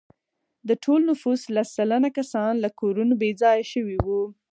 [0.67, 4.21] د ټول نفوس لس سلنه کسان له کورونو بې ځایه شوي وو.